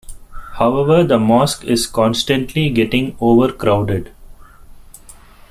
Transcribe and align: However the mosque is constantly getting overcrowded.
However 0.53 1.03
the 1.03 1.19
mosque 1.19 1.63
is 1.63 1.85
constantly 1.85 2.71
getting 2.71 3.15
overcrowded. 3.21 4.11